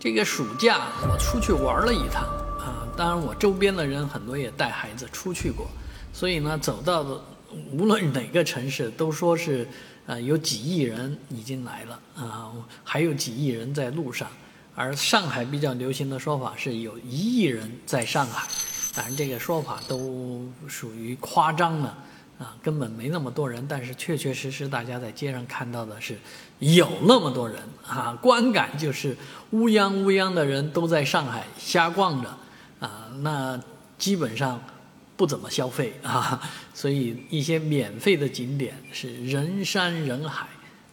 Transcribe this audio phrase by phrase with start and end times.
[0.00, 2.22] 这个暑假我出去玩了一趟
[2.60, 5.66] 啊，当然我周边的人很多也带孩子出去过，
[6.12, 7.20] 所以呢，走到的
[7.72, 9.66] 无论哪个城市都说是
[10.06, 12.52] 呃有几亿人已经来了啊，
[12.84, 14.28] 还有几亿人在路上，
[14.76, 18.46] 而上海比较流行的说法是有一亿人在上海，
[18.94, 21.98] 当然这个说法都属于夸张了。
[22.38, 26.16] 啊根本没那么多人，但是确确实实，大家在街上看到的是
[26.60, 29.16] 有那么多人啊，观感就是
[29.50, 32.28] 乌泱乌泱的人都在上海瞎逛着
[32.78, 33.60] 啊，那
[33.98, 34.62] 基本上
[35.16, 36.40] 不怎么消费啊，
[36.72, 40.46] 所以一些免费的景点是人山人海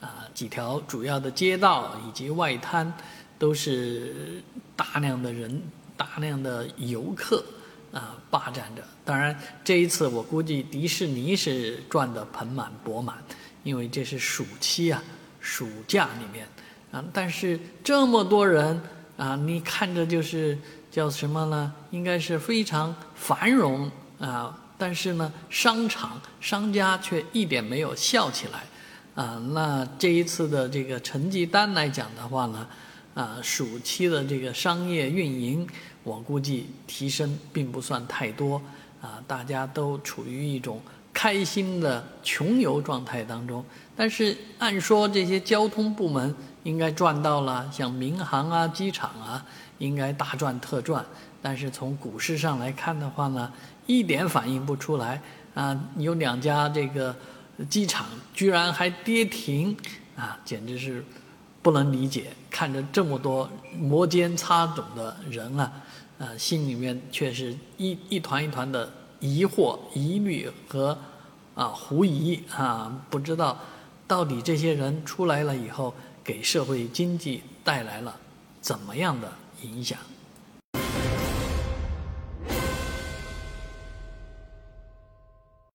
[0.00, 2.92] 啊，几条主要的街道以及外滩
[3.38, 4.40] 都是
[4.76, 5.60] 大量的人，
[5.96, 7.44] 大量的游客。
[7.92, 8.82] 啊，霸占着。
[9.04, 13.16] 当然，这一次我估计迪士尼是赚得盆满钵满，
[13.62, 15.02] 因为这是暑期啊，
[15.40, 16.48] 暑假里面
[16.90, 17.04] 啊。
[17.12, 18.80] 但是这么多人
[19.16, 20.58] 啊，你看着就是
[20.90, 21.72] 叫什么呢？
[21.90, 24.58] 应该是非常繁荣啊。
[24.78, 29.40] 但是呢，商场商家却一点没有笑起来啊。
[29.52, 32.66] 那这一次的这个成绩单来讲的话呢？
[33.14, 35.66] 啊，暑期的这个商业运营，
[36.02, 38.60] 我估计提升并不算太多
[39.02, 40.80] 啊，大家都处于一种
[41.12, 43.62] 开心的穷游状态当中。
[43.94, 49.44] 但是按说这些交通部门应该赚到了，像民航啊、机场啊，
[49.76, 51.04] 应该大赚特赚。
[51.42, 53.52] 但是从股市上来看的话呢，
[53.86, 55.20] 一点反应不出来
[55.54, 57.14] 啊，有两家这个
[57.68, 59.76] 机场居然还跌停
[60.16, 61.04] 啊，简直是。
[61.62, 65.72] 不能理解，看着这么多摩肩擦踵的人啊，
[66.18, 70.98] 呃，心里面却是一一团一团的疑惑、疑虑和
[71.54, 73.56] 啊狐疑啊，不知道
[74.08, 78.16] 到底这些人出来了以后，给社会经济带来了
[78.60, 79.96] 怎么样的影响。